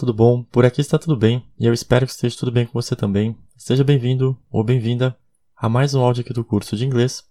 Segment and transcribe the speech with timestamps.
[0.00, 0.42] Tudo bom?
[0.44, 3.36] Por aqui está tudo bem e eu espero que esteja tudo bem com você também.
[3.54, 5.14] Seja bem-vindo ou bem-vinda
[5.54, 7.22] a mais um áudio aqui do curso de inglês.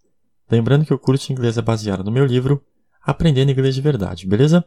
[0.51, 2.63] Lembrando que o curso de inglês é baseado no meu livro
[3.01, 4.63] Aprendendo Inglês de Verdade, beleza?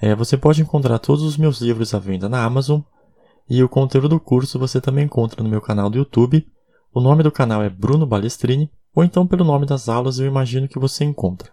[0.00, 2.80] É, você pode encontrar todos os meus livros à venda na Amazon
[3.46, 6.50] e o conteúdo do curso você também encontra no meu canal do YouTube.
[6.94, 10.66] O nome do canal é Bruno Balestrini ou então pelo nome das aulas eu imagino
[10.66, 11.52] que você encontra.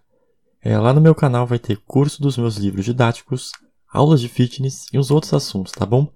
[0.61, 3.51] É, lá no meu canal vai ter curso dos meus livros didáticos,
[3.91, 6.07] aulas de fitness e uns outros assuntos, tá bom?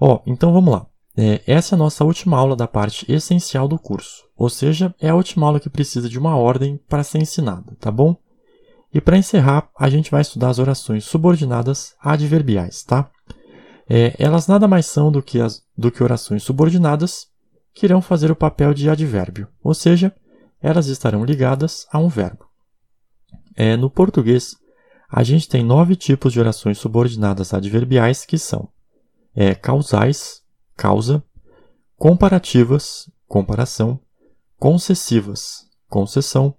[0.05, 0.85] Ó, então vamos lá.
[1.17, 5.11] É, essa é a nossa última aula da parte essencial do curso, ou seja, é
[5.11, 8.17] a última aula que precisa de uma ordem para ser ensinada, tá bom?
[8.93, 13.09] E para encerrar, a gente vai estudar as orações subordinadas adverbiais, tá?
[13.89, 17.29] É, elas nada mais são do que, as, do que orações subordinadas
[17.73, 20.13] que irão fazer o papel de advérbio, ou seja,
[20.61, 22.45] elas estarão ligadas a um verbo.
[23.55, 24.57] É, no português,
[25.09, 28.69] a gente tem nove tipos de orações subordinadas adverbiais que são
[29.35, 30.43] é, causais,
[30.77, 31.23] causa,
[31.97, 34.01] comparativas, comparação,
[34.59, 36.55] concessivas, concessão,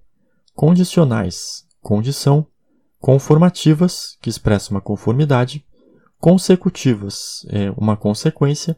[0.56, 2.48] condicionais, condição,
[3.00, 5.66] conformativas, que expressam uma conformidade,
[6.20, 8.78] consecutivas, é, uma consequência,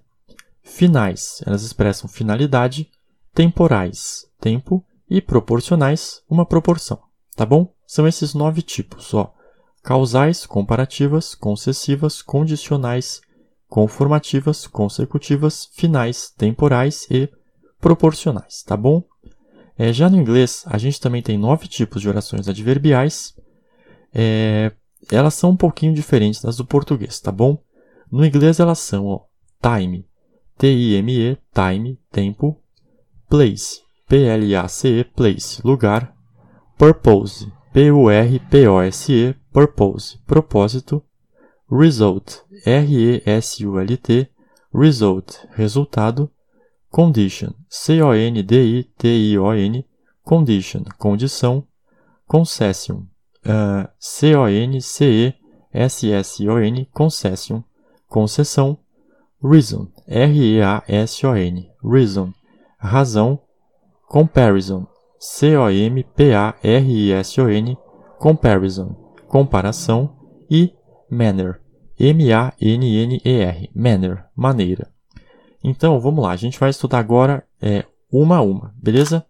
[0.64, 2.90] finais, elas expressam finalidade,
[3.34, 7.00] temporais, tempo, e proporcionais, uma proporção.
[7.36, 7.74] Tá bom?
[7.86, 9.34] São esses nove tipos, ó.
[9.84, 13.22] Causais, comparativas, concessivas, condicionais,
[13.75, 17.30] conformativas, consecutivas, finais, temporais e
[17.81, 19.03] proporcionais, tá bom?
[19.78, 23.35] É, já no inglês, a gente também tem nove tipos de orações adverbiais.
[24.14, 24.72] É,
[25.12, 27.62] elas são um pouquinho diferentes das do português, tá bom?
[28.09, 29.25] No inglês elas são ó,
[29.62, 30.08] time,
[30.58, 32.58] T-I-M-E, time, tempo,
[33.30, 36.16] place, P-L-A-C-E, place, lugar,
[36.78, 41.03] purpose, P-U-R-P-O-S-E, purpose, propósito,
[41.70, 44.30] result, R-E-S-U-L-T,
[44.74, 46.31] result, resultado,
[46.92, 48.36] condition, C-O-N-D-I-T-I-O-N,
[50.24, 51.68] condition, condição,
[52.28, 53.06] concession,
[53.46, 54.76] uh, C-O-N-C-E-S-S-O-N,
[56.94, 57.64] concession,
[58.08, 58.80] concessão,
[59.44, 62.34] reason, R-E-A-S-O-N, reason,
[62.78, 63.40] razão,
[64.08, 64.88] comparison,
[65.20, 66.06] C-O-M-P-A-R-I-S-O-N,
[68.20, 68.96] comparison,
[69.28, 70.16] comparação.
[70.50, 70.72] E
[71.10, 71.62] manner,
[72.00, 74.94] M-A-N-N-E-R, manner, maneira.
[75.64, 79.26] Então, vamos lá, a gente vai estudar agora é, uma a uma, beleza?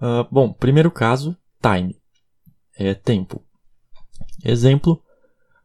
[0.00, 1.98] Uh, bom, primeiro caso, time,
[2.76, 3.42] é tempo.
[4.44, 5.02] Exemplo,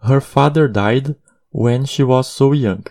[0.01, 1.17] Her father died
[1.51, 2.83] when she was so young.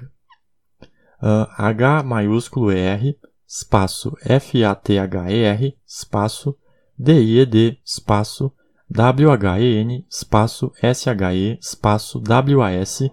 [1.22, 6.56] Uh, H maiúsculo R, espaço F-A-T-H-E-R, espaço
[6.98, 8.52] D-I-E-D, espaço
[8.90, 13.12] W-H-E-N, espaço S-H-E, espaço W-A-S,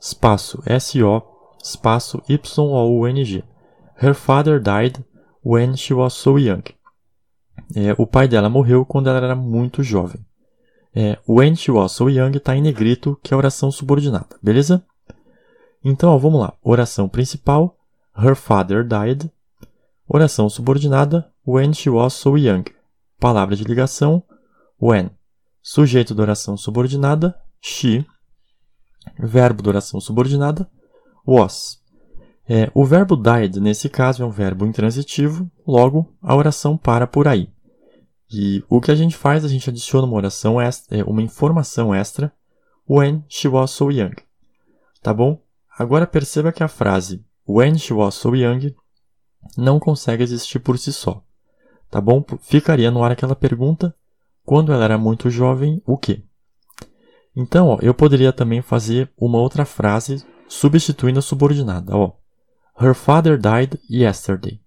[0.00, 1.22] espaço S-O,
[1.62, 3.44] espaço Y-O-U-N-G.
[4.02, 5.04] Her father died
[5.44, 6.64] when she was so young.
[7.74, 10.24] É, o pai dela morreu quando ela era muito jovem.
[10.94, 14.84] É, when she was so young está em negrito, que é oração subordinada, beleza?
[15.84, 16.52] Então, ó, vamos lá.
[16.62, 17.76] Oração principal,
[18.16, 19.30] her father died.
[20.06, 22.64] Oração subordinada, when she was so young.
[23.18, 24.22] Palavra de ligação,
[24.82, 25.10] when.
[25.62, 28.04] Sujeito da oração subordinada, she.
[29.18, 30.68] Verbo da oração subordinada,
[31.26, 31.80] was.
[32.48, 37.28] É, o verbo died, nesse caso, é um verbo intransitivo, logo a oração para por
[37.28, 37.48] aí.
[38.28, 41.94] E o que a gente faz, a gente adiciona uma oração extra, é, uma informação
[41.94, 42.32] extra,
[42.88, 44.14] when she was so young.
[45.00, 45.40] Tá bom?
[45.78, 48.74] Agora perceba que a frase when she was so young
[49.56, 51.22] não consegue existir por si só.
[51.90, 52.24] Tá bom?
[52.40, 53.94] Ficaria no ar aquela pergunta,
[54.44, 56.24] quando ela era muito jovem, o quê?
[57.34, 61.96] Então, ó, eu poderia também fazer uma outra frase substituindo a subordinada.
[61.96, 62.12] Ó.
[62.78, 64.60] Her father died yesterday.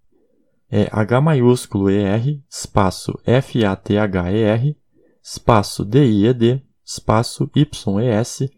[0.72, 4.78] É H maiúsculo ER, espaço F-A-T-H-E-R,
[5.22, 8.50] espaço D-I-E-D, espaço Y-E-S,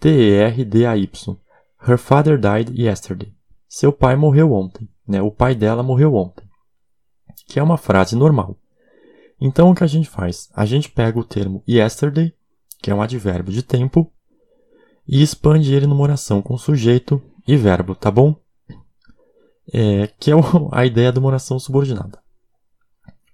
[0.00, 1.36] T-E-R-D-A-Y.
[1.86, 3.34] Her father died yesterday.
[3.68, 4.88] Seu pai morreu ontem.
[5.06, 5.20] Né?
[5.20, 6.44] O pai dela morreu ontem.
[7.46, 8.56] Que é uma frase normal.
[9.40, 10.50] Então o que a gente faz?
[10.54, 12.34] A gente pega o termo yesterday,
[12.82, 14.12] que é um advérbio de tempo,
[15.08, 18.36] e expande ele numa oração com sujeito e verbo, tá bom?
[19.72, 20.34] É, que é
[20.72, 22.22] a ideia de uma oração subordinada.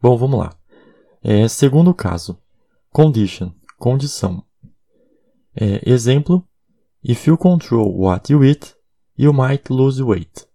[0.01, 0.57] Bom, vamos lá.
[1.23, 2.39] É, segundo caso,
[2.91, 4.45] condition, condição.
[5.55, 6.47] É, exemplo,
[7.03, 8.77] if you control what you eat,
[9.19, 10.47] you might lose weight.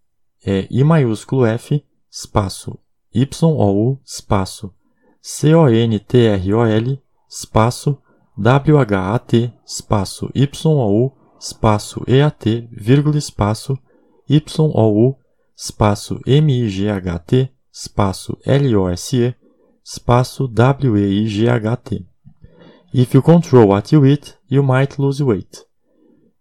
[0.46, 2.80] É I maiúsculo F, espaço,
[3.14, 4.74] Y-O-U, espaço,
[5.22, 7.98] C-O-N-T-R-O-L, espaço,
[8.38, 13.78] W-H-A-T, espaço, Y-O-U, espaço, E-A-T, vírgula, espaço,
[14.28, 15.16] Y-O-U,
[15.56, 19.36] espaço, M-I-G-H-T, espaço, L-O-S-E,
[19.84, 22.06] espaço, W-E-I-G-H-T.
[22.94, 25.64] If you control what you eat, you might lose weight.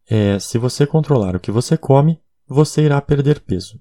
[0.09, 3.79] É, se você controlar o que você come, você irá perder peso.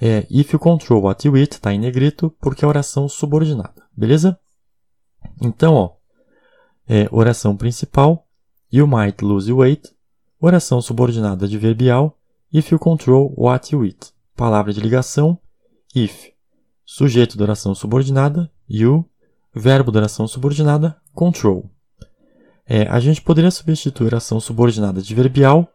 [0.00, 4.38] É, if you control what you eat está em negrito porque é oração subordinada, beleza?
[5.40, 5.96] Então, ó,
[6.88, 8.26] é, oração principal,
[8.72, 9.90] you might lose weight,
[10.40, 12.18] oração subordinada adverbial,
[12.52, 15.38] if you control what you eat, palavra de ligação,
[15.94, 16.30] if,
[16.84, 19.08] sujeito da oração subordinada, you,
[19.54, 21.70] verbo da oração subordinada, control.
[22.66, 25.68] É, a gente poderia substituir a ação subordinada adverbial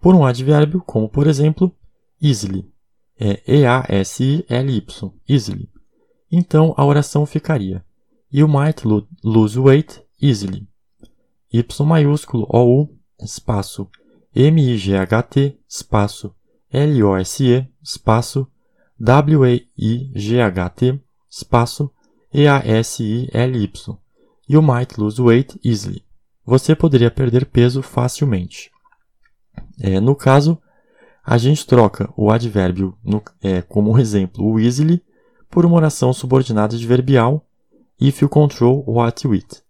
[0.00, 1.74] por um advérbio, como por exemplo,
[2.22, 2.70] easily.
[3.18, 5.68] É E-A-S-I-L-Y, easily.
[6.30, 7.84] Então a oração ficaria
[8.32, 8.82] You might
[9.22, 10.66] lose weight easily.
[11.52, 12.90] Y maiúsculo OU,
[13.22, 13.88] espaço
[14.34, 16.34] M-I-G-H-T, espaço
[16.70, 18.46] L-O-S-E, espaço
[19.00, 21.00] W-E-I-G-H-T,
[21.30, 21.90] espaço
[22.34, 23.98] E-A-S-I-L-Y.
[24.48, 26.04] You might lose weight easily.
[26.44, 28.70] Você poderia perder peso facilmente.
[29.80, 30.60] É, no caso,
[31.24, 35.02] a gente troca o advérbio, no, é, como exemplo, o easily,
[35.56, 37.42] por uma oração subordinada adverbial,
[37.98, 39.62] if you control what you eat.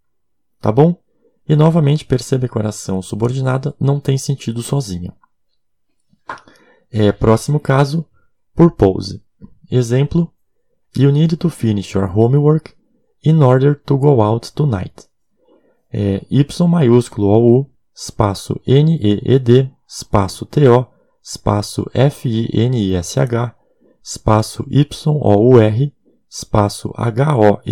[0.60, 1.00] Tá bom?
[1.48, 5.14] E novamente perceba que a oração subordinada não tem sentido sozinha.
[6.90, 8.04] É, próximo caso,
[8.52, 9.22] purpose.
[9.70, 10.28] Exemplo,
[10.96, 12.74] You need to finish your homework
[13.24, 15.06] in order to go out tonight.
[15.92, 20.84] É, y maiúsculo ou espaço N-E-E-D, espaço T-O,
[21.22, 23.54] espaço F-I-N-I-S-H,
[24.06, 25.92] espaço Y-O-U-R,
[26.30, 27.64] espaço H-O-M-E-W-O-R-K,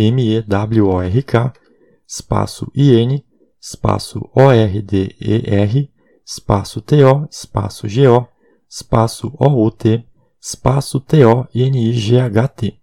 [2.05, 3.25] espaço I-N,
[3.61, 5.89] espaço O-R-D-E-R,
[6.25, 8.27] espaço T-O, espaço G-O,
[8.69, 10.05] espaço O-U-T,
[10.41, 12.81] espaço T-O-N-I-G-H-T.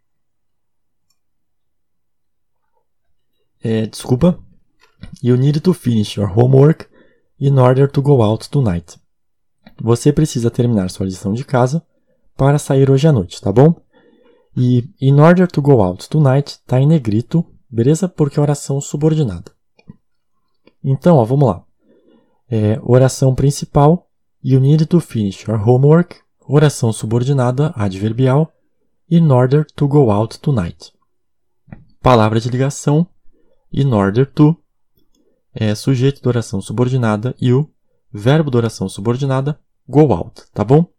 [3.65, 4.43] É, desculpa.
[5.23, 6.87] You need to finish your homework
[7.39, 8.99] in order to go out tonight.
[9.79, 11.87] Você precisa terminar sua lição de casa
[12.37, 13.75] para sair hoje à noite, tá bom?
[14.57, 18.09] E in order to go out tonight está em negrito, beleza?
[18.09, 19.53] Porque é oração subordinada.
[20.85, 21.65] Então, ó, vamos lá.
[22.51, 24.11] É, oração principal,
[24.43, 26.17] you need to finish your homework.
[26.41, 28.53] Oração subordinada, adverbial,
[29.09, 30.93] in order to go out tonight.
[32.03, 33.07] Palavra de ligação,
[33.73, 34.57] in order to.
[35.55, 37.71] É, sujeito da oração subordinada, you.
[38.13, 39.59] Verbo da oração subordinada,
[39.89, 40.92] go out, tá bom?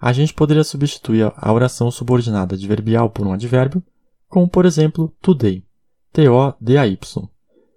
[0.00, 3.82] A gente poderia substituir a oração subordinada adverbial por um advérbio,
[4.28, 5.64] como por exemplo, today,
[6.12, 6.98] T-O-D-A-Y.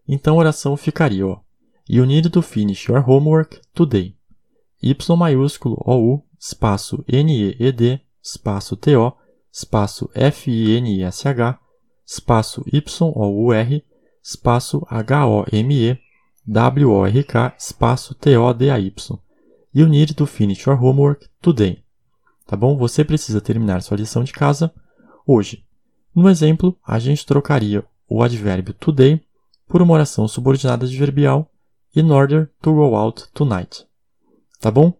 [0.07, 1.39] Então a oração ficaria, ó,
[1.89, 4.15] You need to finish your homework today.
[4.81, 9.13] Y maiúsculo O-U, espaço N-E-E-D, espaço T-O,
[9.51, 11.59] espaço F-I-N-I-S-H,
[12.05, 13.83] espaço Y-O-U-R,
[14.23, 15.99] espaço H-O-M-E,
[16.47, 18.93] W-O-R-K, espaço T-O-D-A-Y.
[19.73, 21.83] You need to finish your homework today.
[22.51, 22.75] Tá bom?
[22.75, 24.73] Você precisa terminar sua lição de casa
[25.25, 25.63] hoje.
[26.13, 29.21] No exemplo, a gente trocaria o advérbio today
[29.69, 31.49] por uma oração subordinada adverbial
[31.95, 33.87] in order to go out tonight.
[34.59, 34.91] Tá bom?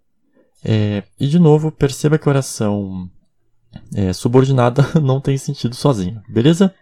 [0.63, 3.11] É, e de novo, perceba que a oração
[3.93, 6.73] é, subordinada não tem sentido sozinha, beleza?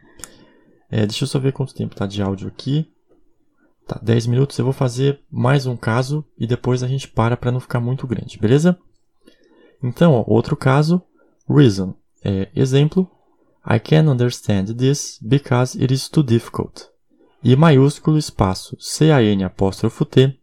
[0.92, 2.88] É, deixa eu só ver quanto tempo está de áudio aqui.
[3.88, 4.60] Tá, 10 minutos.
[4.60, 8.06] Eu vou fazer mais um caso e depois a gente para para não ficar muito
[8.06, 8.78] grande, beleza?
[9.84, 11.02] Então, ó, outro caso,
[11.50, 11.96] reason.
[12.24, 13.10] É, exemplo,
[13.66, 16.90] I can understand this because it is too difficult.
[17.44, 20.36] I maiúsculo espaço C-A-N apóstrofo T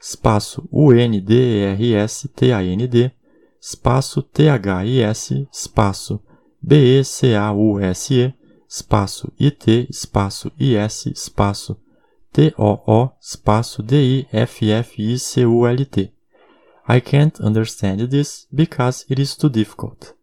[0.00, 3.12] espaço U-N-D-E-R-S-T-A-N-D
[3.60, 6.22] espaço T-H-I-S espaço
[6.62, 8.32] B-E-C-A-U-S-E
[8.68, 11.76] espaço I-T espaço I-S espaço
[12.32, 16.17] T-O-O espaço D-I-F-F-I-C-U-L-T
[16.88, 20.14] I can't understand this because it is too difficult.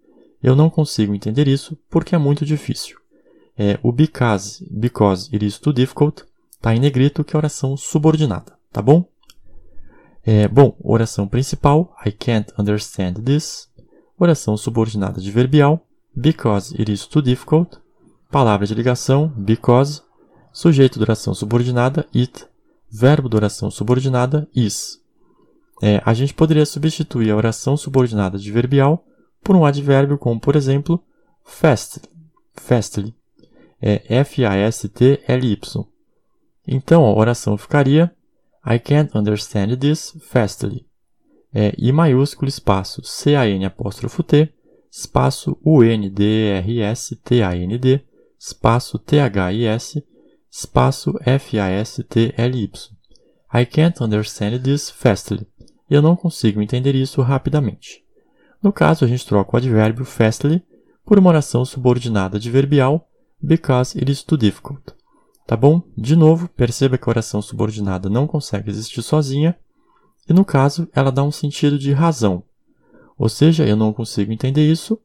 [0.41, 2.98] Eu não consigo entender isso porque é muito difícil.
[3.57, 6.25] É, o because, because it is too difficult
[6.65, 9.07] está em negrito, que é oração subordinada, tá bom?
[10.24, 13.69] É, bom, oração principal, I can't understand this.
[14.17, 17.77] Oração subordinada adverbial, because it is too difficult.
[18.31, 20.01] Palavra de ligação, because.
[20.51, 22.48] Sujeito de oração subordinada, it.
[22.89, 25.00] Verbo de oração subordinada, is.
[25.82, 29.05] É, a gente poderia substituir a oração subordinada adverbial
[29.44, 31.03] por um advérbio como, por exemplo,
[31.44, 32.03] fastly.
[32.53, 33.13] Fastly.
[33.82, 35.60] É F-A-S-T-L-Y.
[36.67, 38.12] Então, a oração ficaria
[38.65, 40.88] I can't understand this fastly.
[41.53, 44.51] É I maiúsculo espaço C-A-N apóstrofo T
[44.91, 46.15] espaço U-N-D-R-S-T-A-N-D
[48.39, 50.03] espaço T-H-I-S
[50.51, 52.72] espaço F-A-S-T-L-Y.
[53.53, 55.46] I can't understand this fastly.
[55.89, 58.04] Eu não consigo entender isso rapidamente.
[58.62, 60.63] No caso, a gente troca o advérbio fastly
[61.06, 63.08] por uma oração subordinada adverbial
[63.42, 64.94] because it is too difficult.
[65.46, 65.84] Tá bom?
[65.96, 69.56] De novo, perceba que a oração subordinada não consegue existir sozinha,
[70.27, 72.44] e no caso, ela dá um sentido de razão.
[73.18, 75.00] Ou seja, eu não consigo entender isso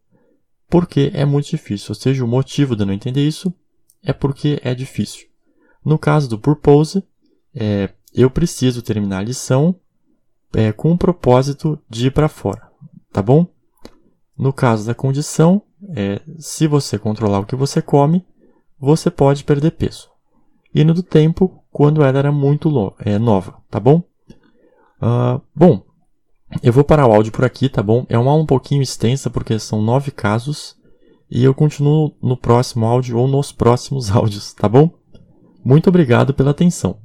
[0.68, 1.88] porque é muito difícil.
[1.90, 3.52] Ou seja, o motivo de eu não entender isso
[4.02, 5.28] é porque é difícil.
[5.84, 7.04] No caso do purpose,
[7.54, 9.78] é, eu preciso terminar a lição
[10.54, 12.69] é, com o propósito de ir para fora,
[13.12, 13.47] tá bom?
[14.37, 15.62] No caso da condição,
[15.95, 18.25] é, se você controlar o que você come,
[18.78, 20.09] você pode perder peso.
[20.75, 24.02] E no do tempo, quando ela era muito é, nova, tá bom?
[25.02, 25.83] Uh, bom,
[26.62, 28.04] eu vou parar o áudio por aqui, tá bom?
[28.09, 30.76] É uma aula um pouquinho extensa porque são nove casos
[31.30, 34.90] e eu continuo no próximo áudio ou nos próximos áudios, tá bom?
[35.64, 36.99] Muito obrigado pela atenção.